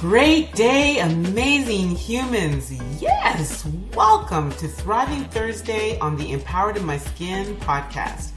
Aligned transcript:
Great 0.00 0.54
day, 0.54 1.00
amazing 1.00 1.88
humans. 1.96 2.72
Yes, 3.02 3.66
welcome 3.94 4.52
to 4.52 4.68
Thriving 4.68 5.24
Thursday 5.24 5.98
on 5.98 6.16
the 6.16 6.30
Empowered 6.30 6.76
in 6.76 6.84
My 6.84 6.98
Skin 6.98 7.56
podcast. 7.56 8.30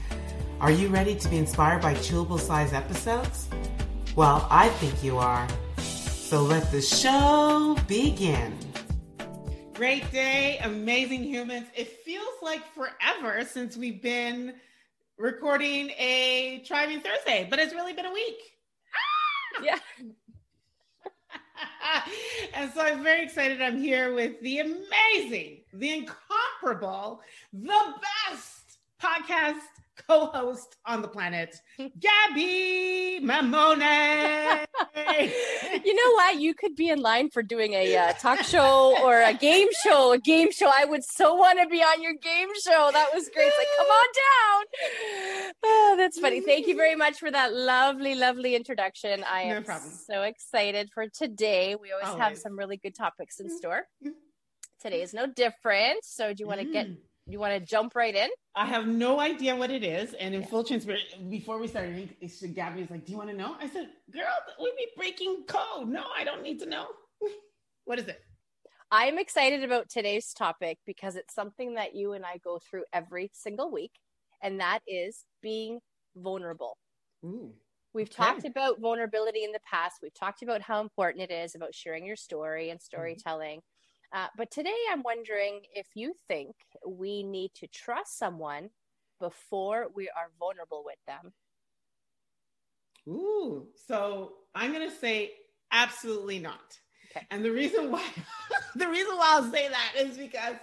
Are 0.58 0.72
you 0.72 0.88
ready 0.88 1.14
to 1.14 1.28
be 1.28 1.36
inspired 1.36 1.80
by 1.80 1.94
chewable 1.94 2.40
size 2.40 2.72
episodes? 2.72 3.48
Well, 4.16 4.44
I 4.50 4.70
think 4.70 5.04
you 5.04 5.18
are. 5.18 5.46
So 5.78 6.42
let 6.42 6.68
the 6.72 6.82
show 6.82 7.78
begin. 7.86 8.58
Great 9.72 10.10
day, 10.10 10.58
amazing 10.64 11.22
humans. 11.22 11.68
It 11.76 11.86
feels 12.04 12.42
like 12.42 12.62
forever 12.74 13.44
since 13.44 13.76
we've 13.76 14.02
been 14.02 14.54
recording 15.16 15.90
a 15.90 16.64
Thriving 16.66 17.02
Thursday, 17.02 17.46
but 17.48 17.60
it's 17.60 17.72
really 17.72 17.92
been 17.92 18.06
a 18.06 18.12
week. 18.12 18.38
Yeah. 19.62 19.78
and 22.54 22.72
so 22.72 22.80
I'm 22.80 23.02
very 23.02 23.22
excited. 23.24 23.60
I'm 23.60 23.78
here 23.78 24.14
with 24.14 24.40
the 24.40 24.60
amazing, 24.60 25.60
the 25.72 25.90
incomparable, 25.90 27.20
the 27.52 27.94
best 28.28 28.78
podcast 29.02 29.60
co-host 30.08 30.76
on 30.86 31.02
the 31.02 31.08
planet, 31.08 31.60
Gaby 31.78 33.20
Mammone. 33.22 34.66
you 35.84 35.94
know 35.94 36.12
what? 36.14 36.40
You 36.40 36.54
could 36.54 36.76
be 36.76 36.88
in 36.88 37.00
line 37.00 37.30
for 37.30 37.42
doing 37.42 37.74
a 37.74 37.96
uh, 37.96 38.12
talk 38.14 38.40
show 38.40 38.96
or 39.02 39.20
a 39.20 39.34
game 39.34 39.68
show. 39.84 40.12
A 40.12 40.18
game 40.18 40.50
show. 40.52 40.70
I 40.74 40.84
would 40.84 41.04
so 41.04 41.34
want 41.34 41.60
to 41.60 41.66
be 41.68 41.82
on 41.82 42.02
your 42.02 42.14
game 42.14 42.48
show. 42.64 42.90
That 42.92 43.08
was 43.14 43.28
great. 43.34 43.46
It's 43.48 43.58
like, 43.58 43.66
come 43.76 43.86
on 43.86 44.08
down. 44.22 45.52
Oh, 45.64 45.94
that's 45.96 46.18
funny. 46.18 46.40
Thank 46.40 46.66
you 46.66 46.76
very 46.76 46.96
much 46.96 47.18
for 47.18 47.30
that 47.30 47.52
lovely, 47.52 48.14
lovely 48.14 48.54
introduction. 48.54 49.24
I 49.24 49.42
am 49.42 49.64
problem. 49.64 49.92
so 50.06 50.22
excited 50.22 50.90
for 50.92 51.06
today. 51.08 51.76
We 51.80 51.92
always 51.92 52.18
have 52.18 52.38
some 52.38 52.58
really 52.58 52.76
good 52.76 52.94
topics 52.94 53.40
in 53.40 53.50
store. 53.56 53.86
Mhm. 54.04 54.12
Today 54.80 55.02
is 55.02 55.14
no 55.14 55.26
different. 55.26 56.04
So, 56.04 56.34
do 56.34 56.42
you 56.42 56.46
want 56.46 56.60
to 56.60 56.66
get? 56.66 56.88
Mm. 56.88 56.96
You 57.26 57.38
want 57.38 57.52
to 57.54 57.60
jump 57.60 57.94
right 57.94 58.14
in? 58.14 58.28
I 58.54 58.66
have 58.66 58.86
no 58.86 59.18
idea 59.18 59.56
what 59.56 59.70
it 59.70 59.82
is. 59.82 60.14
And 60.14 60.34
in 60.34 60.42
Yeah. 60.42 60.46
full 60.48 60.64
transparency, 60.64 61.16
before 61.30 61.58
we 61.58 61.68
started, 61.68 62.14
Gaby 62.20 62.82
was 62.82 62.90
like, 62.90 63.04
Do 63.04 63.12
you 63.12 63.18
want 63.18 63.30
to 63.30 63.36
know? 63.36 63.56
I 63.58 63.68
said, 63.68 63.90
Girl, 64.10 64.34
we'd 64.60 64.76
be 64.76 64.88
breaking 64.96 65.44
code. 65.44 65.88
No, 65.88 66.04
I 66.14 66.24
don't 66.24 66.42
need 66.42 66.58
to 66.60 66.66
know. 66.66 66.88
what 67.84 67.98
is 67.98 68.08
it? 68.08 68.22
I'm 68.90 69.18
excited 69.18 69.64
about 69.64 69.88
today's 69.88 70.34
topic 70.34 70.78
because 70.84 71.16
it's 71.16 71.34
something 71.34 71.74
that 71.74 71.94
you 71.94 72.12
and 72.12 72.26
I 72.26 72.36
go 72.38 72.58
through 72.58 72.84
every 72.92 73.30
single 73.32 73.70
week, 73.70 73.92
and 74.42 74.60
that 74.60 74.80
is 74.86 75.24
being 75.40 75.80
vulnerable. 76.14 76.76
Ooh. 77.24 77.54
We've 77.94 78.08
Okay. 78.08 78.22
talked 78.22 78.44
about 78.44 78.80
vulnerability 78.80 79.44
in 79.44 79.52
the 79.52 79.60
past. 79.60 80.00
We've 80.02 80.12
talked 80.12 80.42
about 80.42 80.60
how 80.60 80.80
important 80.80 81.22
it 81.22 81.30
is 81.30 81.54
about 81.54 81.74
sharing 81.74 82.04
your 82.04 82.16
story 82.16 82.68
and 82.68 82.78
mm-hmm. 82.78 82.84
storytelling. 82.84 83.62
Uh, 84.12 84.26
but 84.36 84.50
today 84.50 84.76
I'm 84.90 85.02
wondering 85.02 85.60
if 85.74 85.86
you 85.94 86.14
think 86.28 86.54
we 86.86 87.22
need 87.22 87.54
to 87.54 87.66
trust 87.66 88.18
someone 88.18 88.68
before 89.18 89.86
we 89.94 90.08
are 90.08 90.30
vulnerable 90.38 90.82
with 90.84 90.98
them. 91.06 91.32
Ooh, 93.08 93.68
so 93.86 94.34
I'm 94.54 94.72
gonna 94.72 94.90
say 94.90 95.32
absolutely 95.72 96.38
not. 96.38 96.78
Okay. 97.10 97.26
And 97.30 97.44
the 97.44 97.50
reason 97.50 97.90
why 97.90 98.04
the 98.76 98.88
reason 98.88 99.16
why 99.16 99.36
I'll 99.36 99.50
say 99.50 99.68
that 99.68 99.92
is 99.96 100.18
because 100.18 100.56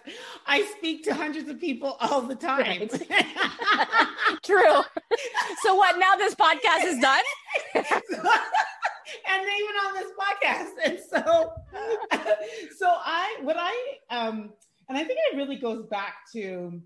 I 0.45 0.63
speak 0.77 1.03
to 1.05 1.13
hundreds 1.13 1.49
of 1.49 1.59
people 1.59 1.97
all 1.99 2.21
the 2.21 2.35
time. 2.35 2.87
True. 4.43 4.83
so 5.63 5.75
what? 5.75 5.97
Now 5.97 6.15
this 6.15 6.35
podcast 6.35 6.85
is 6.85 6.99
done. 6.99 7.23
And 9.29 9.41
even 9.41 9.75
on 9.85 9.93
this 9.93 10.11
podcast. 10.19 10.69
And 10.85 10.99
so 11.09 11.53
so 12.77 12.87
I 12.87 13.37
what 13.41 13.57
I 13.59 13.73
um 14.09 14.51
and 14.87 14.97
I 14.97 15.03
think 15.03 15.19
it 15.31 15.37
really 15.37 15.57
goes 15.57 15.85
back 15.85 16.15
to 16.33 16.81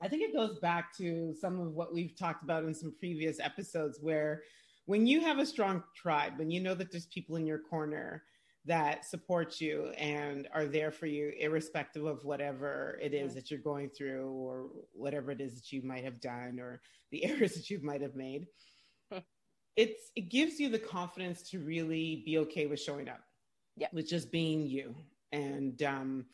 I 0.00 0.08
think 0.08 0.22
it 0.22 0.34
goes 0.34 0.58
back 0.60 0.96
to 0.98 1.34
some 1.40 1.60
of 1.60 1.72
what 1.72 1.92
we've 1.92 2.16
talked 2.16 2.44
about 2.44 2.64
in 2.64 2.74
some 2.74 2.94
previous 2.98 3.40
episodes 3.40 3.98
where 4.00 4.42
when 4.86 5.06
you 5.06 5.20
have 5.20 5.38
a 5.38 5.44
strong 5.44 5.82
tribe, 5.94 6.38
when 6.38 6.50
you 6.50 6.60
know 6.60 6.74
that 6.74 6.90
there's 6.90 7.06
people 7.06 7.36
in 7.36 7.46
your 7.46 7.58
corner 7.58 8.22
that 8.64 9.04
support 9.04 9.60
you 9.60 9.88
and 9.98 10.48
are 10.54 10.66
there 10.66 10.90
for 10.90 11.06
you, 11.06 11.32
irrespective 11.38 12.04
of 12.04 12.24
whatever 12.24 12.98
it 13.02 13.12
is 13.12 13.34
that 13.34 13.50
you're 13.50 13.60
going 13.60 13.90
through 13.90 14.30
or 14.30 14.68
whatever 14.92 15.30
it 15.30 15.40
is 15.40 15.54
that 15.56 15.72
you 15.72 15.82
might 15.82 16.04
have 16.04 16.20
done 16.20 16.58
or 16.60 16.80
the 17.10 17.24
errors 17.26 17.54
that 17.54 17.68
you 17.70 17.80
might 17.82 18.00
have 18.00 18.14
made, 18.14 18.46
it's 19.78 20.10
it 20.16 20.28
gives 20.28 20.58
you 20.58 20.68
the 20.68 20.78
confidence 20.78 21.48
to 21.50 21.60
really 21.60 22.22
be 22.26 22.38
okay 22.38 22.66
with 22.66 22.80
showing 22.80 23.08
up, 23.08 23.20
Yeah. 23.76 23.86
with 23.92 24.08
just 24.08 24.32
being 24.32 24.66
you. 24.66 24.94
And 25.32 25.80
um, 25.84 26.26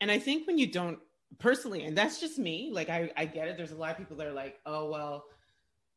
and 0.00 0.10
I 0.10 0.18
think 0.18 0.46
when 0.48 0.58
you 0.58 0.66
don't 0.66 0.98
personally, 1.38 1.84
and 1.84 1.96
that's 1.96 2.20
just 2.20 2.38
me, 2.38 2.70
like 2.72 2.90
I 2.90 3.10
I 3.16 3.24
get 3.26 3.46
it. 3.48 3.56
There's 3.56 3.70
a 3.70 3.76
lot 3.76 3.92
of 3.92 3.98
people 3.98 4.16
that 4.16 4.26
are 4.26 4.32
like, 4.32 4.58
oh 4.66 4.90
well, 4.90 5.24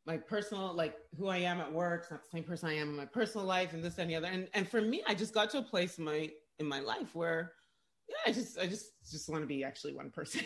my 0.05 0.17
personal 0.17 0.73
like 0.75 0.95
who 1.17 1.27
I 1.27 1.37
am 1.37 1.59
at 1.59 1.73
work 1.73 2.05
is 2.05 2.11
not 2.11 2.23
the 2.23 2.29
same 2.29 2.43
person 2.43 2.69
I 2.69 2.75
am 2.75 2.89
in 2.89 2.95
my 2.95 3.05
personal 3.05 3.47
life 3.47 3.73
and 3.73 3.83
this 3.83 3.97
and 3.97 4.07
the 4.09 4.15
other. 4.15 4.27
And 4.27 4.47
and 4.53 4.69
for 4.69 4.81
me, 4.81 5.01
I 5.07 5.15
just 5.15 5.33
got 5.33 5.49
to 5.51 5.57
a 5.57 5.63
place 5.63 5.97
in 5.97 6.05
my 6.05 6.29
in 6.59 6.67
my 6.67 6.81
life 6.81 7.15
where 7.15 7.53
yeah, 8.11 8.31
I 8.31 8.33
just 8.33 8.59
I 8.59 8.67
just 8.67 8.91
just 9.09 9.29
want 9.29 9.41
to 9.43 9.47
be 9.47 9.63
actually 9.63 9.95
one 9.95 10.11
person. 10.11 10.41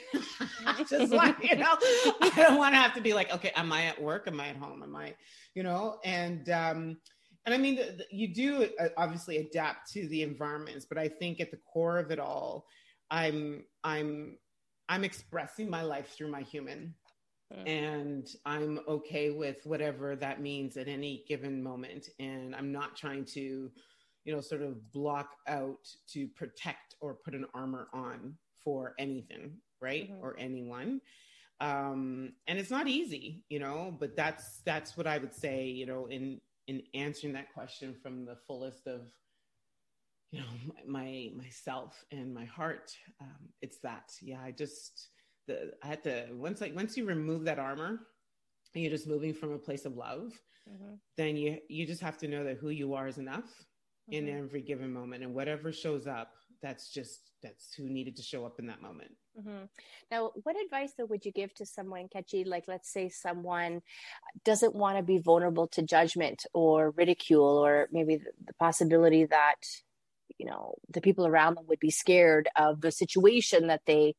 I 0.66 0.84
just 0.90 1.12
want, 1.14 1.44
you 1.44 1.56
know, 1.56 1.76
I 2.22 2.32
don't 2.36 2.58
want 2.58 2.74
to 2.74 2.80
have 2.80 2.94
to 2.96 3.02
be 3.02 3.14
like, 3.14 3.34
okay, 3.34 3.52
am 3.56 3.72
I 3.72 3.86
at 3.86 4.02
work? 4.02 4.28
Am 4.28 4.40
I 4.40 4.50
at 4.50 4.58
home? 4.58 4.84
Am 4.84 4.96
I, 4.96 5.16
you 5.54 5.64
know, 5.64 6.00
and 6.04 6.50
um 6.50 6.98
and 7.46 7.54
I 7.54 7.58
mean, 7.58 7.76
the, 7.76 7.84
the- 7.98 8.08
you 8.12 8.34
do 8.34 8.68
uh, 8.80 8.90
obviously 8.98 9.38
adapt 9.38 9.92
to 9.94 10.08
the 10.08 10.24
environments, 10.24 10.86
but 10.86 10.98
I 10.98 11.08
think 11.08 11.40
at 11.40 11.52
the 11.52 11.60
core 11.72 11.98
of 11.98 12.12
it 12.12 12.20
all, 12.20 12.66
I'm 13.12 13.64
I'm 13.84 14.38
I'm 14.90 15.04
expressing 15.04 15.70
my 15.70 15.82
life 15.82 16.10
through 16.16 16.32
my 16.32 16.42
human 16.42 16.94
Mm. 17.54 17.68
and 17.70 18.28
I'm 18.46 18.80
okay 18.88 19.30
with 19.30 19.58
whatever 19.66 20.16
that 20.16 20.42
means 20.42 20.78
at 20.78 20.88
any 20.88 21.24
given 21.28 21.62
moment. 21.62 22.10
And 22.20 22.56
I'm 22.56 22.72
not 22.72 22.96
trying 22.96 23.24
to, 23.36 23.70
you 24.26 24.34
know, 24.36 24.42
sort 24.42 24.62
of 24.62 24.92
block 24.92 25.30
out 25.48 25.88
to 26.08 26.28
protect 26.28 26.96
or 27.00 27.14
put 27.14 27.34
an 27.36 27.46
armor 27.54 27.88
on 27.94 28.38
for 28.64 28.94
anything, 29.00 29.62
right? 29.82 30.10
Mhm. 30.12 30.22
Or 30.22 30.36
anyone. 30.38 31.00
Um, 31.62 32.34
and 32.48 32.60
it's 32.60 32.72
not 32.72 32.88
easy, 32.88 33.44
you 33.50 33.60
know, 33.60 33.96
but 34.00 34.16
that's 34.16 34.60
that's 34.66 34.98
what 34.98 35.08
I 35.08 35.18
would 35.20 35.34
say, 35.34 35.68
you 35.68 35.86
know, 35.86 36.08
in 36.08 36.42
in 36.68 36.82
answering 36.96 37.34
that 37.34 37.54
question 37.54 37.94
from 37.94 38.26
the 38.26 38.36
fullest 38.36 38.88
of 38.88 39.02
you 40.32 40.40
know 40.42 40.48
my 40.88 41.30
myself 41.36 42.04
and 42.12 42.34
my 42.34 42.44
heart 42.46 42.92
um, 43.22 43.54
it's 43.62 43.78
that 43.78 44.12
yeah 44.22 44.42
i 44.42 44.52
just 44.52 45.10
the 45.48 45.72
i 45.84 45.88
had 45.88 46.02
to 46.04 46.28
once 46.34 46.60
like 46.62 46.76
once 46.76 46.98
you 46.98 47.06
remove 47.06 47.44
that 47.46 47.60
armor 47.60 48.00
and 48.74 48.84
you're 48.84 48.92
just 48.92 49.06
moving 49.08 49.34
from 49.34 49.52
a 49.54 49.60
place 49.60 49.86
of 49.86 49.96
love 49.96 50.34
Mhm. 50.68 51.00
then 51.16 51.38
you 51.38 51.60
you 51.70 51.86
just 51.86 52.02
have 52.02 52.18
to 52.18 52.28
know 52.28 52.44
that 52.44 52.58
who 52.58 52.70
you 52.70 52.96
are 52.96 53.08
is 53.08 53.20
enough 53.20 53.64
in 54.10 54.26
Mhm. 54.26 54.40
every 54.46 54.62
given 54.62 54.92
moment 54.92 55.24
and 55.24 55.34
whatever 55.34 55.72
shows 55.72 56.08
up 56.08 56.34
that's 56.62 56.92
just 56.92 57.32
that's 57.42 57.74
who 57.74 57.90
needed 57.90 58.16
to 58.16 58.24
show 58.24 58.46
up 58.46 58.60
in 58.60 58.68
that 58.68 58.82
moment 58.82 59.12
Mhm. 59.38 59.68
Now, 60.10 60.32
what 60.44 60.56
advice 60.56 60.94
though 60.94 61.06
would 61.06 61.26
you 61.26 61.32
give 61.34 61.54
to 61.56 61.66
someone, 61.66 62.08
Kechi? 62.08 62.46
Like, 62.48 62.70
let's 62.70 62.90
say 62.90 63.10
someone 63.10 63.82
doesn't 64.46 64.74
want 64.74 64.98
to 64.98 65.04
be 65.04 65.18
vulnerable 65.18 65.68
to 65.70 65.82
judgment 65.82 66.46
or 66.54 66.92
ridicule, 66.92 67.58
or 67.66 67.90
maybe 67.92 68.16
the, 68.18 68.32
the 68.46 68.54
possibility 68.54 69.26
that 69.26 69.56
you 70.38 70.46
know 70.46 70.76
the 70.90 71.02
people 71.02 71.28
around 71.28 71.56
them 71.56 71.68
would 71.68 71.80
be 71.80 71.92
scared 71.92 72.48
of 72.56 72.82
the 72.82 72.92
situation 72.92 73.68
that 73.68 73.82
they 73.86 74.16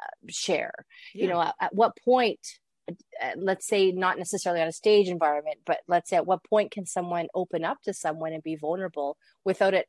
uh, 0.00 0.16
share. 0.30 0.72
You 1.12 1.28
know, 1.28 1.40
at, 1.42 1.54
at 1.60 1.74
what 1.74 1.96
point? 2.02 2.40
Uh, 2.88 3.30
let's 3.36 3.66
say 3.66 3.92
not 3.92 4.18
necessarily 4.18 4.60
on 4.60 4.68
a 4.68 4.72
stage 4.72 5.08
environment, 5.08 5.58
but 5.64 5.78
let's 5.88 6.10
say 6.10 6.16
at 6.16 6.26
what 6.26 6.44
point 6.44 6.70
can 6.70 6.84
someone 6.86 7.28
open 7.34 7.64
up 7.64 7.78
to 7.82 7.94
someone 7.94 8.32
and 8.32 8.42
be 8.42 8.56
vulnerable 8.56 9.16
without 9.44 9.72
it, 9.74 9.86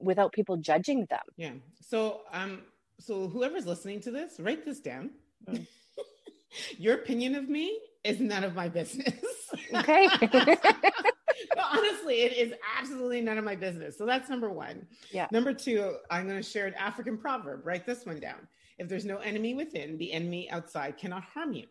without 0.00 0.32
people 0.32 0.56
judging 0.56 1.06
them? 1.10 1.20
yeah 1.36 1.52
so 1.80 2.20
um 2.32 2.62
so 2.98 3.28
whoever's 3.28 3.66
listening 3.66 4.00
to 4.00 4.10
this 4.10 4.38
write 4.38 4.64
this 4.64 4.80
down 4.80 5.10
your 6.78 6.94
opinion 6.94 7.34
of 7.34 7.48
me 7.48 7.78
is 8.04 8.20
none 8.20 8.44
of 8.44 8.54
my 8.54 8.68
business 8.68 9.14
Okay. 9.74 10.08
No, 11.56 11.62
honestly, 11.70 12.22
it 12.22 12.36
is 12.36 12.54
absolutely 12.78 13.20
none 13.20 13.38
of 13.38 13.44
my 13.44 13.56
business. 13.56 13.96
So 13.98 14.06
that's 14.06 14.28
number 14.28 14.50
one. 14.50 14.86
Yeah. 15.10 15.26
Number 15.32 15.52
two, 15.52 15.96
I'm 16.10 16.26
going 16.28 16.42
to 16.42 16.48
share 16.48 16.66
an 16.66 16.74
African 16.74 17.16
proverb. 17.18 17.66
Write 17.66 17.86
this 17.86 18.04
one 18.06 18.20
down. 18.20 18.46
If 18.78 18.88
there's 18.88 19.04
no 19.04 19.18
enemy 19.18 19.54
within, 19.54 19.96
the 19.98 20.12
enemy 20.12 20.50
outside 20.50 20.98
cannot 20.98 21.24
harm 21.24 21.52
you. 21.52 21.66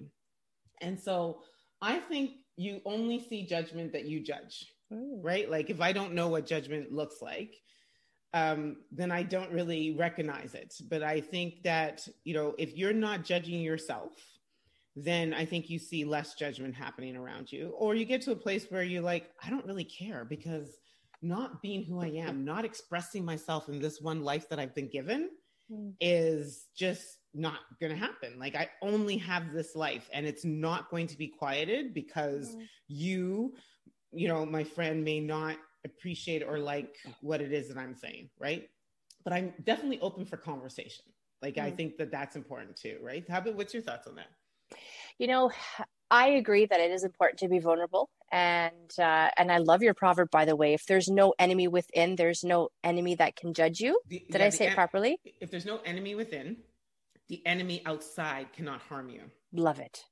And 0.81 0.99
so 0.99 1.41
I 1.81 1.99
think 1.99 2.31
you 2.57 2.81
only 2.85 3.19
see 3.19 3.45
judgment 3.45 3.91
that 3.93 4.05
you 4.05 4.19
judge, 4.21 4.71
Mm. 4.93 5.19
right? 5.23 5.49
Like 5.49 5.69
if 5.71 5.81
I 5.81 5.91
don't 5.91 6.13
know 6.13 6.27
what 6.27 6.45
judgment 6.45 6.91
looks 6.91 7.21
like, 7.21 7.55
um, 8.33 8.77
then 8.91 9.11
I 9.11 9.23
don't 9.23 9.51
really 9.51 9.95
recognize 9.97 10.53
it. 10.53 10.75
But 10.89 11.01
I 11.01 11.21
think 11.21 11.63
that, 11.63 12.07
you 12.23 12.33
know, 12.33 12.53
if 12.57 12.75
you're 12.75 12.93
not 12.93 13.23
judging 13.23 13.61
yourself, 13.61 14.11
then 14.95 15.33
I 15.33 15.45
think 15.45 15.69
you 15.69 15.77
see 15.77 16.05
less 16.05 16.35
judgment 16.35 16.73
happening 16.73 17.15
around 17.17 17.51
you. 17.51 17.73
Or 17.77 17.95
you 17.95 18.05
get 18.05 18.21
to 18.23 18.31
a 18.31 18.35
place 18.35 18.65
where 18.69 18.83
you're 18.83 19.01
like, 19.01 19.29
I 19.43 19.49
don't 19.49 19.65
really 19.65 19.83
care 19.83 20.23
because 20.23 20.77
not 21.21 21.61
being 21.61 21.83
who 21.83 21.99
I 21.99 22.07
am, 22.07 22.45
not 22.45 22.65
expressing 22.65 23.25
myself 23.25 23.67
in 23.67 23.79
this 23.79 23.99
one 23.99 24.21
life 24.23 24.47
that 24.49 24.59
I've 24.59 24.75
been 24.75 24.89
given 24.89 25.29
Mm. 25.71 25.95
is 25.99 26.67
just 26.77 27.17
not 27.33 27.61
going 27.81 27.91
to 27.91 27.97
happen. 27.97 28.37
Like 28.37 28.55
I 28.55 28.69
only 28.83 29.17
have 29.17 29.51
this 29.51 29.75
life 29.75 30.07
and 30.13 30.27
it's 30.27 30.45
not 30.45 30.91
going 30.91 31.07
to 31.07 31.17
be 31.17 31.27
quieted 31.27 31.91
because 31.91 32.55
Mm. 32.55 32.67
you, 32.87 33.55
you 34.11 34.27
know, 34.27 34.45
my 34.45 34.63
friend 34.63 35.03
may 35.03 35.19
not 35.19 35.57
appreciate 35.83 36.43
or 36.43 36.59
like 36.59 36.95
what 37.21 37.41
it 37.41 37.51
is 37.51 37.67
that 37.69 37.77
I'm 37.77 37.95
saying, 37.95 38.29
right? 38.37 38.69
But 39.23 39.33
I'm 39.33 39.55
definitely 39.63 39.99
open 40.01 40.23
for 40.23 40.37
conversation. 40.37 41.05
Like 41.41 41.57
I 41.57 41.71
Mm. 41.71 41.77
think 41.77 41.97
that 41.97 42.11
that's 42.11 42.35
important 42.35 42.77
too, 42.77 42.99
right? 43.01 43.27
How 43.27 43.39
about 43.39 43.55
what's 43.55 43.73
your 43.73 43.81
thoughts 43.81 44.05
on 44.05 44.13
that? 44.17 44.29
You 45.17 45.27
know, 45.27 45.51
I 46.11 46.27
agree 46.27 46.65
that 46.65 46.79
it 46.79 46.91
is 46.91 47.03
important 47.03 47.39
to 47.39 47.47
be 47.47 47.59
vulnerable, 47.59 48.09
and 48.31 48.91
uh, 48.99 49.29
and 49.37 49.51
I 49.51 49.57
love 49.57 49.81
your 49.81 49.93
proverb, 49.93 50.29
by 50.29 50.45
the 50.45 50.55
way. 50.55 50.73
If 50.73 50.85
there's 50.85 51.07
no 51.07 51.33
enemy 51.39 51.67
within, 51.67 52.15
there's 52.15 52.43
no 52.43 52.69
enemy 52.83 53.15
that 53.15 53.35
can 53.35 53.53
judge 53.53 53.79
you. 53.79 53.99
The- 54.09 54.23
Did 54.31 54.41
yeah, 54.41 54.47
I 54.47 54.49
say 54.49 54.67
it 54.67 54.75
properly? 54.75 55.19
If 55.41 55.51
there's 55.51 55.65
no 55.65 55.79
enemy 55.85 56.15
within, 56.15 56.57
the 57.27 57.45
enemy 57.45 57.81
outside 57.85 58.53
cannot 58.53 58.81
harm 58.81 59.09
you. 59.09 59.21
Love 59.53 59.79
it. 59.79 60.05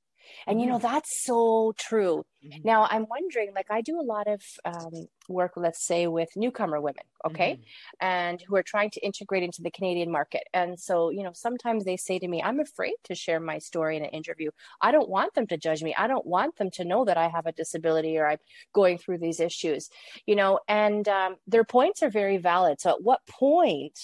And 0.47 0.61
you 0.61 0.67
know, 0.67 0.77
Mhm. 0.77 0.81
that's 0.81 1.23
so 1.23 1.73
true. 1.77 2.23
Mhm. 2.43 2.63
Now, 2.63 2.87
I'm 2.89 3.05
wondering, 3.09 3.53
like, 3.55 3.67
I 3.69 3.81
do 3.81 3.99
a 3.99 4.03
lot 4.03 4.27
of 4.27 4.41
um, 4.65 5.07
work, 5.27 5.53
let's 5.55 5.85
say, 5.85 6.07
with 6.07 6.29
newcomer 6.35 6.79
women, 6.79 7.03
okay, 7.25 7.57
Mhm. 7.57 7.63
and 7.99 8.41
who 8.47 8.55
are 8.55 8.63
trying 8.63 8.89
to 8.91 9.01
integrate 9.01 9.43
into 9.43 9.61
the 9.61 9.71
Canadian 9.71 10.11
market. 10.11 10.43
And 10.53 10.79
so, 10.79 11.09
you 11.09 11.23
know, 11.23 11.31
sometimes 11.33 11.85
they 11.85 11.97
say 11.97 12.19
to 12.19 12.27
me, 12.27 12.41
I'm 12.41 12.59
afraid 12.59 12.95
to 13.05 13.15
share 13.15 13.39
my 13.39 13.57
story 13.59 13.97
in 13.97 14.03
an 14.03 14.09
interview. 14.09 14.51
I 14.81 14.91
don't 14.91 15.09
want 15.09 15.33
them 15.33 15.47
to 15.47 15.57
judge 15.57 15.83
me. 15.83 15.93
I 15.97 16.07
don't 16.07 16.25
want 16.25 16.57
them 16.57 16.69
to 16.71 16.85
know 16.85 17.05
that 17.05 17.17
I 17.17 17.27
have 17.29 17.45
a 17.45 17.51
disability 17.51 18.17
or 18.17 18.27
I'm 18.27 18.39
going 18.73 18.97
through 18.97 19.19
these 19.19 19.39
issues, 19.39 19.89
you 20.25 20.35
know, 20.35 20.59
and 20.67 21.07
um, 21.07 21.35
their 21.47 21.63
points 21.63 22.03
are 22.03 22.09
very 22.09 22.37
valid. 22.37 22.79
So, 22.81 22.89
at 22.91 23.01
what 23.03 23.25
point 23.27 23.97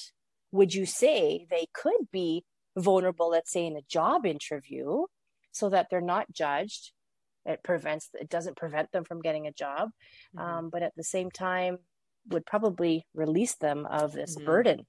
would 0.52 0.74
you 0.74 0.86
say 0.86 1.46
they 1.50 1.68
could 1.74 2.10
be 2.12 2.44
vulnerable, 2.78 3.30
let's 3.30 3.52
say, 3.52 3.66
in 3.66 3.76
a 3.76 3.82
job 3.84 4.26
interview? 4.26 5.06
So 5.52 5.70
that 5.70 5.88
they're 5.90 6.02
not 6.02 6.32
judged 6.32 6.92
it 7.46 7.64
prevents 7.64 8.10
it 8.14 8.30
doesn't 8.30 8.58
prevent 8.58 8.92
them 8.92 9.04
from 9.04 9.22
getting 9.22 9.48
a 9.48 9.52
job 9.52 9.90
Mhm. 10.36 10.42
um, 10.42 10.70
but 10.70 10.84
at 10.84 10.94
the 10.96 11.04
same 11.04 11.32
time 11.32 11.80
would 12.28 12.46
probably 12.46 13.08
release 13.14 13.56
them 13.56 13.86
of 13.86 14.12
this 14.14 14.36
Mhm. 14.38 14.46
burden 14.46 14.88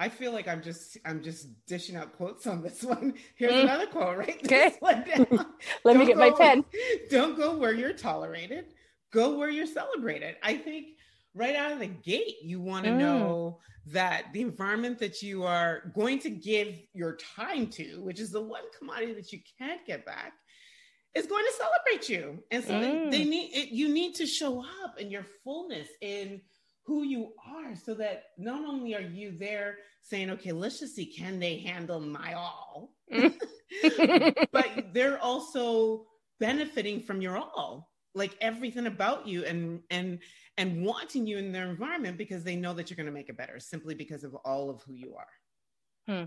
I 0.00 0.08
feel 0.08 0.30
like 0.30 0.46
I'm 0.46 0.62
just 0.62 0.96
I'm 1.04 1.20
just 1.24 1.48
dishing 1.66 1.96
out 1.96 2.12
quotes 2.16 2.46
on 2.46 2.62
this 2.62 2.84
one. 2.84 3.14
Here's 3.36 3.52
Mm. 3.54 3.62
another 3.64 3.86
quote, 3.88 4.16
right? 4.16 4.36
Okay. 4.44 4.68
This 4.68 4.76
one 4.80 5.02
down. 5.02 5.26
let 5.84 5.96
me 5.96 6.04
Don't 6.04 6.06
get 6.06 6.16
my 6.18 6.30
pen 6.30 6.64
Don't 7.10 7.36
go 7.36 7.56
where 7.56 7.72
you're 7.74 7.92
tolerated. 7.94 8.74
Go 9.10 9.36
where 9.36 9.50
you're 9.50 9.66
celebrated. 9.66 10.36
I 10.40 10.56
think 10.56 10.98
right 11.34 11.56
out 11.56 11.72
of 11.72 11.78
the 11.78 11.86
gate, 11.86 12.36
you 12.42 12.60
want 12.60 12.84
to 12.86 12.92
Mm. 12.92 12.96
know 12.98 13.60
that 13.86 14.26
the 14.32 14.40
environment 14.42 14.98
that 14.98 15.22
you 15.22 15.44
are 15.44 15.92
going 15.94 16.18
to 16.20 16.30
give 16.30 16.80
your 16.92 17.16
time 17.16 17.68
to, 17.68 18.02
which 18.02 18.20
is 18.20 18.30
the 18.30 18.40
one 18.40 18.64
commodity 18.78 19.14
that 19.14 19.32
you 19.32 19.40
can't 19.58 19.86
get 19.86 20.04
back, 20.04 20.32
is 21.14 21.26
going 21.26 21.44
to 21.44 21.52
celebrate 21.52 22.08
you. 22.08 22.42
And 22.50 22.62
so 22.62 22.78
Mm. 22.80 23.10
they 23.10 23.24
need 23.24 23.50
it, 23.54 23.68
you 23.70 23.88
need 23.88 24.14
to 24.16 24.26
show 24.26 24.64
up 24.84 24.98
in 24.98 25.10
your 25.10 25.24
fullness 25.44 25.88
in 26.00 26.42
who 26.84 27.02
you 27.02 27.32
are 27.46 27.74
so 27.74 27.94
that 27.94 28.24
not 28.38 28.64
only 28.64 28.94
are 28.94 29.00
you 29.00 29.32
there 29.32 29.78
saying, 30.02 30.30
okay, 30.30 30.52
let's 30.52 30.80
just 30.80 30.94
see, 30.96 31.06
can 31.06 31.38
they 31.38 31.58
handle 31.58 32.00
my 32.00 32.34
all? 32.34 32.94
but 34.52 34.70
they're 34.92 35.18
also 35.22 36.06
benefiting 36.40 37.00
from 37.00 37.20
your 37.20 37.36
all 37.36 37.90
like 38.18 38.36
everything 38.40 38.86
about 38.86 39.26
you 39.26 39.44
and 39.44 39.80
and 39.90 40.18
and 40.58 40.84
wanting 40.84 41.26
you 41.26 41.38
in 41.38 41.52
their 41.52 41.70
environment 41.70 42.18
because 42.18 42.44
they 42.44 42.56
know 42.56 42.74
that 42.74 42.90
you're 42.90 42.96
going 42.96 43.06
to 43.06 43.12
make 43.12 43.28
it 43.28 43.36
better 43.36 43.60
simply 43.60 43.94
because 43.94 44.24
of 44.24 44.34
all 44.44 44.68
of 44.70 44.82
who 44.82 44.94
you 44.94 45.14
are. 45.16 45.26
Hmm. 46.14 46.24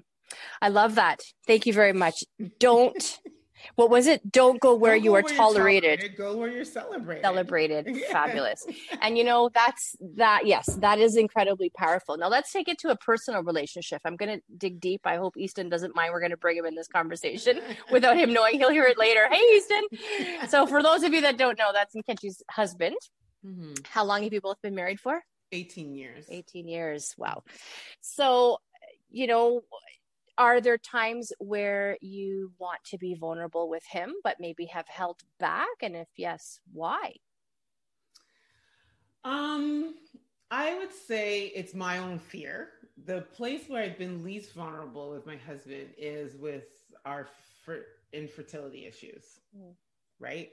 I 0.61 0.69
love 0.69 0.95
that. 0.95 1.19
Thank 1.45 1.65
you 1.65 1.73
very 1.73 1.93
much. 1.93 2.23
Don't 2.59 3.19
what 3.75 3.89
was 3.89 4.07
it? 4.07 4.31
Don't 4.31 4.59
go 4.59 4.75
where 4.75 4.95
Don't 4.95 5.03
you 5.03 5.09
go 5.11 5.15
are 5.15 5.19
you're 5.21 5.29
tolerated. 5.37 6.15
go 6.17 6.37
where 6.37 6.49
you're 6.49 6.65
celebrated. 6.65 7.23
Celebrated. 7.23 7.87
Yeah. 8.01 8.11
fabulous. 8.11 8.65
And 9.01 9.17
you 9.17 9.23
know 9.23 9.49
that's 9.53 9.95
that 10.15 10.45
yes 10.45 10.65
that 10.81 10.99
is 10.99 11.15
incredibly 11.17 11.69
powerful. 11.69 12.17
Now 12.17 12.29
let's 12.29 12.51
take 12.51 12.67
it 12.67 12.77
to 12.79 12.89
a 12.89 12.95
personal 12.95 13.43
relationship. 13.43 14.01
I'm 14.05 14.15
going 14.15 14.37
to 14.39 14.43
dig 14.57 14.79
deep. 14.79 15.01
I 15.05 15.17
hope 15.17 15.37
easton 15.37 15.69
doesn't 15.69 15.95
mind. 15.95 16.11
We're 16.13 16.19
going 16.19 16.31
to 16.31 16.37
bring 16.37 16.57
him 16.57 16.65
in 16.65 16.75
this 16.75 16.87
conversation 16.87 17.61
without 17.91 18.17
him 18.17 18.33
knowing. 18.33 18.57
He'll 18.59 18.71
hear 18.71 18.85
it 18.85 18.97
later. 18.97 19.27
Hey 19.31 19.41
easton. 19.55 19.83
So 20.49 20.65
for 20.67 20.81
those 20.83 21.03
of 21.03 21.13
you 21.13 21.21
that 21.21 21.37
don't 21.37 21.57
know 21.57 21.69
that's 21.73 21.95
Nkechi's 21.95 22.41
husband. 22.49 22.95
Mhm. 23.45 23.83
how 23.87 24.03
long 24.05 24.21
have 24.23 24.33
you 24.33 24.39
both 24.41 24.61
been 24.61 24.75
married 24.75 24.99
for? 24.99 25.23
18 25.51 25.95
years. 25.95 26.25
18 26.29 26.67
years. 26.67 27.15
Wow. 27.17 27.43
So 28.01 28.59
you 29.09 29.27
know 29.27 29.61
are 30.41 30.59
there 30.59 30.77
times 30.79 31.31
where 31.37 31.97
you 32.01 32.51
want 32.57 32.79
to 32.83 32.97
be 32.97 33.13
vulnerable 33.13 33.69
with 33.69 33.83
him 33.85 34.11
but 34.23 34.37
maybe 34.39 34.65
have 34.65 34.87
held 34.87 35.19
back 35.39 35.67
and 35.83 35.95
if 35.95 36.07
yes 36.17 36.59
why 36.73 37.13
Um, 39.23 39.93
I 40.49 40.77
would 40.79 40.91
say 40.91 41.27
it's 41.59 41.75
my 41.75 41.99
own 41.99 42.17
fear. 42.17 42.69
The 43.05 43.21
place 43.37 43.63
where 43.69 43.83
I've 43.83 43.99
been 43.99 44.23
least 44.23 44.53
vulnerable 44.55 45.11
with 45.11 45.27
my 45.27 45.37
husband 45.37 45.89
is 45.97 46.35
with 46.35 46.65
our 47.05 47.27
fer- 47.63 47.85
infertility 48.13 48.85
issues, 48.87 49.25
Mm. 49.55 49.75
right? 50.19 50.49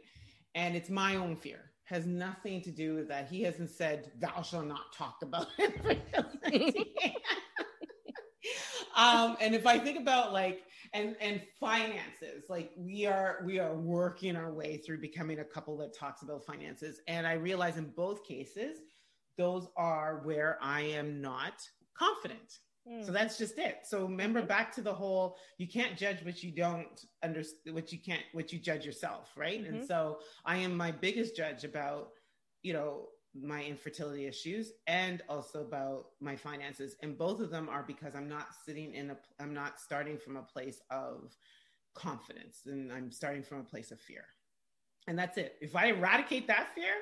And 0.55 0.77
it's 0.77 0.91
my 0.91 1.17
own 1.17 1.35
fear. 1.37 1.61
Has 1.85 2.05
nothing 2.05 2.61
to 2.63 2.71
do 2.71 2.95
with 2.95 3.09
that. 3.09 3.29
He 3.31 3.41
hasn't 3.43 3.71
said, 3.71 4.13
"Thou 4.21 4.43
shall 4.43 4.63
not 4.75 4.93
talk 4.93 5.17
about 5.23 5.47
infertility." 5.59 6.85
um, 8.97 9.37
and 9.41 9.55
if 9.55 9.67
I 9.67 9.79
think 9.79 9.99
about 9.99 10.33
like 10.33 10.65
and 10.93 11.17
and 11.21 11.43
finances, 11.61 12.45
like 12.49 12.71
we 12.77 13.07
are 13.07 13.43
we 13.45 13.59
are 13.59 13.75
working 13.77 14.37
our 14.37 14.53
way 14.53 14.79
through 14.79 15.01
becoming 15.01 15.41
a 15.41 15.45
couple 15.45 15.77
that 15.79 15.95
talks 15.95 16.23
about 16.23 16.45
finances, 16.45 17.01
and 17.07 17.27
I 17.27 17.35
realize 17.35 17.77
in 17.77 17.91
both 17.91 18.25
cases, 18.25 18.79
those 19.37 19.69
are 19.77 20.21
where 20.25 20.59
I 20.63 20.83
am 20.83 21.21
not 21.21 21.67
confident. 21.97 22.59
So 23.01 23.13
that's 23.13 23.39
just 23.39 23.59
it. 23.59 23.81
So 23.85 24.05
remember 24.05 24.43
back 24.43 24.73
to 24.73 24.81
the 24.81 24.93
whole 24.93 25.37
you 25.59 25.69
can't 25.69 25.97
judge 25.97 26.25
what 26.25 26.43
you 26.43 26.51
don't 26.51 27.05
understand 27.23 27.75
what 27.75 27.93
you 27.93 27.99
can't 28.01 28.23
what 28.33 28.53
you 28.53 28.59
judge 28.59 28.85
yourself, 28.85 29.31
right? 29.37 29.65
And 29.65 29.81
Mhm. 29.81 29.87
so 29.87 30.19
I 30.45 30.57
am 30.57 30.77
my 30.77 30.91
biggest 30.91 31.37
judge 31.37 31.65
about, 31.65 32.11
you 32.63 32.73
know, 32.73 33.09
my 33.43 33.63
infertility 33.65 34.27
issues 34.27 34.73
and 34.87 35.23
also 35.29 35.61
about 35.61 36.07
my 36.21 36.37
finances. 36.37 36.97
And 37.03 37.17
both 37.17 37.41
of 37.41 37.51
them 37.51 37.69
are 37.69 37.85
because 37.87 38.15
I'm 38.15 38.29
not 38.29 38.49
sitting 38.65 38.95
in 38.95 39.11
a 39.11 39.17
I'm 39.41 39.55
not 39.55 39.81
starting 39.81 40.19
from 40.19 40.37
a 40.37 40.43
place 40.43 40.81
of 40.91 41.37
confidence 41.95 42.63
and 42.67 42.93
I'm 42.93 43.11
starting 43.11 43.43
from 43.43 43.61
a 43.61 43.65
place 43.65 43.91
of 43.91 44.01
fear. 44.01 44.25
And 45.07 45.19
that's 45.19 45.39
it. 45.39 45.57
If 45.61 45.75
I 45.75 45.87
eradicate 45.87 46.47
that 46.49 46.75
fear, 46.75 46.93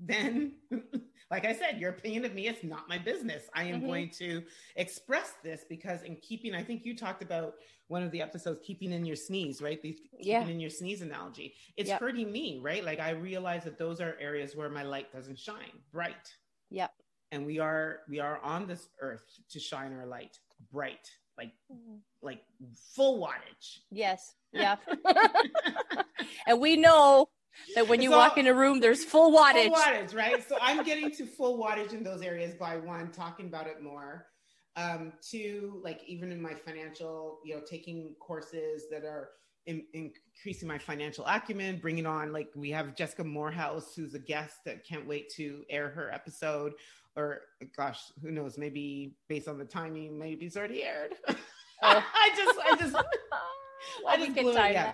then 0.00 0.52
like 1.30 1.44
I 1.44 1.52
said, 1.54 1.78
your 1.80 1.90
opinion 1.90 2.24
of 2.24 2.34
me 2.34 2.46
is 2.46 2.62
not 2.62 2.88
my 2.88 2.98
business. 2.98 3.48
I 3.54 3.64
am 3.64 3.80
Mhm. 3.80 3.86
going 3.86 4.10
to 4.18 4.44
express 4.76 5.32
this 5.42 5.64
because 5.68 6.02
in 6.02 6.16
keeping, 6.16 6.54
I 6.54 6.62
think 6.62 6.84
you 6.84 6.96
talked 6.96 7.22
about 7.22 7.54
one 7.88 8.02
of 8.02 8.10
the 8.12 8.20
episodes, 8.22 8.60
keeping 8.64 8.92
in 8.92 9.04
your 9.04 9.16
sneeze, 9.16 9.60
right? 9.60 9.80
The 9.82 9.92
keeping 9.92 10.26
Yeah. 10.26 10.46
in 10.46 10.60
your 10.60 10.70
sneeze 10.70 11.02
analogy. 11.02 11.54
It's 11.76 11.88
Yep. 11.88 12.00
hurting 12.00 12.30
me, 12.30 12.60
right? 12.60 12.84
Like 12.84 13.00
I 13.00 13.10
realize 13.10 13.64
that 13.64 13.76
those 13.78 14.00
are 14.00 14.16
areas 14.20 14.54
where 14.54 14.68
my 14.68 14.82
light 14.82 15.12
doesn't 15.12 15.38
shine 15.38 15.82
bright. 15.90 16.36
Yep. 16.70 16.92
And 17.32 17.44
we 17.44 17.58
are 17.58 18.02
we 18.08 18.20
are 18.20 18.38
on 18.42 18.66
this 18.68 18.88
earth 19.00 19.24
to 19.50 19.58
shine 19.58 19.92
our 19.94 20.06
light 20.06 20.38
bright, 20.70 21.10
like 21.36 21.52
like 22.22 22.44
full 22.94 23.20
wattage. 23.20 23.80
Yes. 23.90 24.34
Yeah. 24.52 24.76
and 26.46 26.60
we 26.60 26.76
know 26.76 27.28
that 27.74 27.88
when 27.88 28.00
you 28.00 28.10
It's 28.10 28.16
walk 28.16 28.38
in 28.38 28.46
a 28.46 28.54
room, 28.54 28.80
there's 28.80 29.04
full 29.04 29.32
wattage. 29.32 29.68
Full 29.68 29.76
wattage, 29.76 30.14
right? 30.14 30.46
So 30.48 30.56
I'm 30.60 30.84
getting 30.84 31.10
to 31.12 31.26
full 31.26 31.58
wattage 31.58 31.92
in 31.92 32.02
those 32.02 32.22
areas 32.22 32.54
by 32.54 32.76
one, 32.76 33.10
talking 33.10 33.46
about 33.46 33.66
it 33.66 33.82
more. 33.82 34.26
Um, 34.76 35.12
two, 35.22 35.80
like 35.82 36.02
even 36.06 36.32
in 36.32 36.40
my 36.40 36.54
financial, 36.54 37.40
you 37.44 37.54
know, 37.54 37.62
taking 37.68 38.14
courses 38.20 38.84
that 38.90 39.04
are 39.04 39.30
in, 39.64 39.84
increasing 39.94 40.68
my 40.68 40.78
financial 40.78 41.24
acumen, 41.26 41.78
bringing 41.78 42.06
on 42.06 42.32
like 42.32 42.48
we 42.54 42.70
have 42.70 42.94
Jessica 42.94 43.24
Moorhouse, 43.24 43.94
who's 43.94 44.14
a 44.14 44.18
guest 44.18 44.56
that 44.64 44.84
can't 44.84 45.06
wait 45.06 45.30
to 45.36 45.64
air 45.70 45.88
her 45.90 46.12
episode. 46.12 46.74
Or 47.16 47.40
gosh, 47.74 48.00
who 48.20 48.30
knows? 48.30 48.58
Maybe 48.58 49.16
based 49.28 49.48
on 49.48 49.58
the 49.58 49.64
timing, 49.64 50.18
maybe 50.18 50.46
it's 50.46 50.56
already 50.56 50.82
aired. 50.82 51.14
Oh. 51.28 51.34
I 51.82 52.30
just, 52.36 52.58
I 52.58 52.76
just, 52.76 52.94
Well, 54.04 54.14
I 54.14 54.16
just 54.16 54.34
blew 54.34 54.50
it, 54.50 54.72
yeah. 54.72 54.92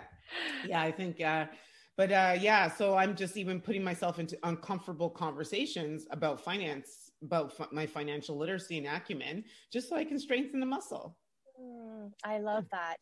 yeah, 0.67 0.83
I 0.83 0.91
think, 0.91 1.21
uh, 1.21 1.47
but 1.97 2.11
uh, 2.11 2.37
yeah, 2.41 2.69
so 2.69 2.97
I'm 2.97 3.15
just 3.15 3.37
even 3.37 3.61
putting 3.61 3.85
myself 3.85 4.19
into 4.19 4.39
uncomfortable 4.45 5.11
conversations 5.11 6.07
about 6.11 6.41
finance, 6.41 7.11
about 7.23 7.55
f- 7.59 7.73
my 7.73 7.87
financial 7.87 8.37
literacy 8.37 8.79
and 8.79 8.87
acumen, 8.87 9.45
just 9.71 9.89
so 9.89 9.97
I 9.97 10.05
can 10.05 10.19
strengthen 10.19 10.61
the 10.61 10.67
muscle. 10.67 11.19
Mm, 11.61 12.13
I 12.25 12.39
love 12.39 12.65
that. 12.73 12.97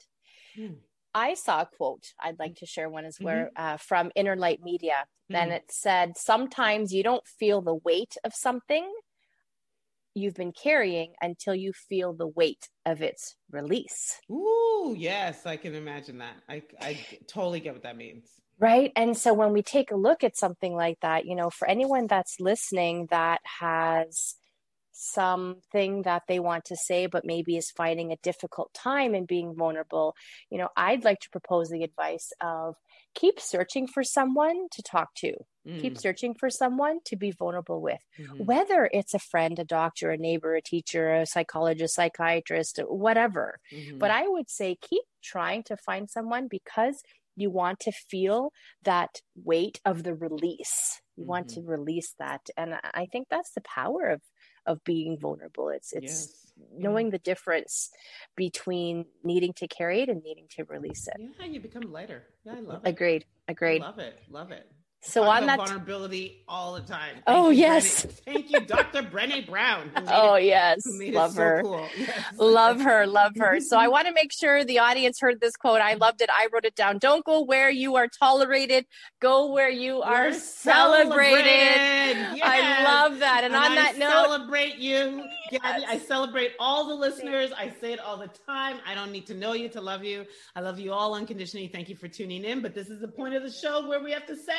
Mm. 0.59 0.79
I 1.15 1.35
saw 1.35 1.63
a 1.63 1.67
quote 1.67 2.13
I'd 2.21 2.39
like 2.39 2.57
to 2.57 2.67
share 2.67 2.89
one 2.89 3.05
as 3.05 3.19
Mm-hmm. 3.19 3.25
well 3.25 3.49
uh, 3.57 3.77
from 3.77 4.11
Inner 4.15 4.37
Light 4.37 4.61
Media. 4.63 5.07
And 5.33 5.51
Mhm. 5.51 5.57
it 5.57 5.65
said, 5.71 6.17
Sometimes 6.17 6.93
you 6.93 7.03
don't 7.03 7.27
feel 7.27 7.63
the 7.63 7.75
weight 7.75 8.17
of 8.25 8.35
something 8.35 8.93
you've 10.15 10.35
been 10.35 10.53
carrying 10.53 11.15
until 11.21 11.55
you 11.55 11.73
feel 11.73 12.13
the 12.13 12.27
weight 12.27 12.69
of 12.85 13.01
its 13.03 13.37
release. 13.51 14.21
Ooh, 14.31 14.95
yes, 14.97 15.47
I 15.47 15.57
can 15.57 15.75
imagine 15.75 16.19
that. 16.19 16.43
I, 16.49 16.63
I 16.81 16.97
totally 17.27 17.61
get 17.61 17.75
what 17.75 17.83
that 17.83 17.97
means. 17.97 18.40
Right. 18.61 18.93
And 18.95 19.17
so 19.17 19.33
when 19.33 19.53
we 19.55 19.63
take 19.63 19.91
a 19.91 19.97
look 19.97 20.23
at 20.23 20.37
something 20.37 20.75
like 20.75 20.99
that, 21.01 21.25
you 21.25 21.35
know, 21.35 21.49
for 21.49 21.67
anyone 21.67 22.07
that's 22.07 22.39
listening 22.39 23.09
that 23.11 23.41
has 23.61 24.35
something 24.93 26.03
that 26.03 26.25
they 26.29 26.39
want 26.39 26.67
to 26.67 26.77
say, 26.77 27.07
but 27.07 27.25
maybe 27.25 27.57
is 27.57 27.71
finding 27.71 28.13
a 28.13 28.17
difficult 28.23 28.73
time 28.75 29.15
in 29.15 29.25
being 29.25 29.55
vulnerable, 29.57 30.15
you 30.51 30.59
know, 30.59 30.69
I'd 30.77 31.05
like 31.05 31.21
to 31.21 31.31
propose 31.31 31.71
the 31.71 31.83
advice 31.83 32.33
of 32.43 32.75
keep 33.15 33.41
searching 33.41 33.87
for 33.87 34.05
someone 34.05 34.69
to 34.73 34.83
talk 34.83 35.15
to. 35.17 35.33
Mm. 35.67 35.81
Keep 35.81 35.99
searching 35.99 36.35
for 36.35 36.49
someone 36.51 37.01
to 37.07 37.17
be 37.17 37.33
vulnerable 37.33 37.81
with, 37.81 38.01
mm-hmm. 38.19 38.45
whether 38.45 38.89
it's 38.93 39.15
a 39.15 39.19
friend, 39.19 39.59
a 39.59 39.65
doctor, 39.65 40.11
a 40.11 40.17
neighbor, 40.17 40.55
a 40.55 40.63
teacher, 40.63 41.15
a 41.15 41.27
psychologist, 41.27 41.95
psychiatrist, 41.95 42.79
whatever. 42.87 43.59
Mm-hmm. 43.73 43.99
But 43.99 44.11
I 44.11 44.27
would 44.27 44.49
say 44.49 44.77
keep 44.81 45.03
trying 45.23 45.63
to 45.65 45.77
find 45.77 46.09
someone 46.09 46.49
because 46.49 47.03
you 47.41 47.51
want 47.51 47.81
to 47.81 47.93
feel 47.93 48.53
that 48.85 49.21
weight 49.35 49.81
of 49.85 50.03
the 50.03 50.15
release. 50.15 51.01
You 51.17 51.23
mm-hmm. 51.23 51.31
want 51.31 51.49
to 51.51 51.63
release 51.63 52.15
that. 52.19 52.43
And 52.57 52.75
i 52.95 53.07
think 53.11 53.29
that's 53.31 53.53
the 53.53 53.63
power 53.63 54.11
of 54.11 54.21
of 54.67 54.85
being 54.85 55.19
vulnerable. 55.19 55.71
It's 55.71 55.93
it's 55.93 56.05
yes. 56.05 56.53
knowing 56.77 57.07
yeah. 57.07 57.13
the 57.13 57.19
difference 57.19 57.91
between 58.37 59.07
needing 59.25 59.55
to 59.55 59.67
carry 59.67 60.03
it 60.03 60.09
and 60.09 60.23
needing 60.23 60.47
to 60.57 60.65
release 60.65 61.09
it. 61.09 61.17
Yeah 61.19 61.47
you 61.47 61.61
become 61.61 61.83
lighter. 61.91 62.25
Yeah 62.45 62.55
i 62.57 62.61
love 62.61 62.83
it. 62.85 62.89
Agreed. 62.89 63.25
Agreed. 63.49 63.83
I 63.83 63.87
love 63.87 63.99
it. 63.99 64.19
Love 64.29 64.53
it 64.53 64.71
so 65.03 65.25
on 65.25 65.47
that 65.47 65.57
vulnerability 65.57 66.43
all 66.47 66.75
the 66.75 66.83
time. 66.83 67.15
Thank 67.15 67.25
oh 67.27 67.49
yes, 67.49 68.05
Brené. 68.05 68.11
thank 68.27 68.51
you, 68.51 68.61
Dr. 68.61 69.03
Brené 69.03 69.47
Brown. 69.49 69.91
Oh 70.09 70.35
it, 70.35 70.45
yes, 70.45 70.83
love 70.87 71.35
her, 71.37 71.63
cool. 71.63 71.87
yes. 71.99 72.35
love 72.37 72.81
her, 72.83 73.07
love 73.07 73.33
her. 73.37 73.61
So 73.61 73.79
I 73.79 73.89
want 73.95 74.09
to 74.09 74.13
make 74.13 74.31
sure 74.31 74.63
the 74.63 74.79
audience 74.81 75.19
heard 75.19 75.41
this 75.41 75.57
quote. 75.57 75.81
I 75.81 75.95
loved 75.95 76.21
it. 76.21 76.29
I 76.31 76.49
wrote 76.53 76.67
it 76.67 76.75
down. 76.75 76.99
Don't 76.99 77.25
go 77.25 77.41
where 77.41 77.71
you 77.71 77.97
are 77.97 78.09
tolerated. 78.09 78.85
Go 79.21 79.51
where 79.51 79.71
you 79.71 80.03
are 80.03 80.29
We're 80.29 80.35
celebrated. 80.35 81.45
celebrated. 81.45 82.37
Yes. 82.37 82.41
I 82.43 82.85
love 82.85 83.21
that. 83.21 83.45
And, 83.45 83.55
and 83.55 83.65
on 83.65 83.73
I 83.73 83.75
that 83.77 83.99
note, 83.99 84.11
celebrate 84.11 84.77
you, 84.77 85.25
yes. 85.51 85.63
Gaby. 85.63 85.87
I 85.87 85.99
celebrate 85.99 86.53
all 86.61 86.87
the 86.87 86.95
listeners. 86.95 87.53
I 87.57 87.73
say 87.81 87.95
it 87.95 88.01
all 88.01 88.19
the 88.19 88.31
time. 88.47 88.77
I 88.87 88.95
don't 88.95 89.13
need 89.13 89.27
to 89.29 89.35
know 89.35 89.55
you 89.55 89.71
to 89.71 89.81
love 89.81 90.05
you. 90.05 90.27
I 90.55 90.61
love 90.61 90.79
you 90.79 90.93
all 90.93 91.15
unconditionally. 91.15 91.69
Thank 91.69 91.89
you 91.89 91.97
for 91.97 92.07
tuning 92.07 92.45
in. 92.45 92.61
But 92.61 92.75
this 92.75 92.91
is 92.91 93.01
the 93.01 93.09
point 93.09 93.35
of 93.35 93.43
the 93.43 93.51
show 93.51 93.89
where 93.89 94.03
we 94.03 94.13
have 94.13 94.27
to 94.27 94.37
say 94.37 94.53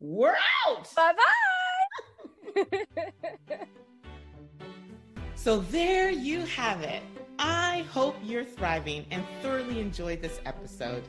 we're 0.00 0.36
out. 0.66 0.94
Bye 0.94 1.12
bye. 2.54 2.86
so 5.34 5.58
there 5.58 6.10
you 6.10 6.40
have 6.40 6.82
it. 6.82 7.02
I 7.38 7.84
hope 7.92 8.16
you're 8.22 8.44
thriving 8.44 9.04
and 9.10 9.22
thoroughly 9.42 9.78
enjoyed 9.80 10.22
this 10.22 10.40
episode. 10.46 11.04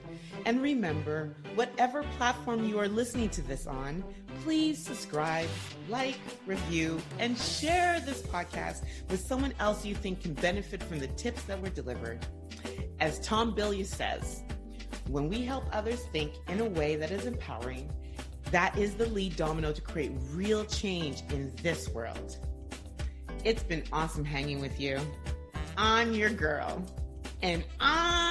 And 0.45 0.61
remember, 0.61 1.37
whatever 1.55 2.03
platform 2.17 2.67
you 2.67 2.79
are 2.79 2.89
listening 2.89 3.29
to 3.29 3.41
this 3.41 3.65
on, 3.65 4.03
please 4.43 4.83
subscribe, 4.83 5.47
like, 5.87 6.19
review, 6.45 7.01
and 7.17 7.37
share 7.37 8.01
this 8.01 8.21
podcast 8.21 8.83
with 9.09 9.21
someone 9.21 9.53
else 9.59 9.85
you 9.85 9.95
think 9.95 10.21
can 10.21 10.33
benefit 10.33 10.83
from 10.83 10.99
the 10.99 11.07
tips 11.07 11.43
that 11.43 11.61
were 11.61 11.69
delivered. 11.69 12.25
As 12.99 13.19
Tom 13.21 13.55
Bilyeu 13.55 13.85
says, 13.85 14.43
when 15.07 15.29
we 15.29 15.43
help 15.43 15.63
others 15.71 16.03
think 16.11 16.33
in 16.49 16.59
a 16.59 16.65
way 16.65 16.97
that 16.97 17.11
is 17.11 17.25
empowering, 17.25 17.89
that 18.51 18.77
is 18.77 18.95
the 18.95 19.05
lead 19.07 19.35
domino 19.35 19.71
to 19.71 19.81
create 19.81 20.11
real 20.31 20.65
change 20.65 21.23
in 21.31 21.53
this 21.63 21.89
world. 21.89 22.37
It's 23.43 23.63
been 23.63 23.83
awesome 23.91 24.25
hanging 24.25 24.59
with 24.59 24.79
you. 24.79 24.99
I'm 25.77 26.13
your 26.13 26.29
girl, 26.29 26.83
and 27.41 27.63
I'm 27.79 28.26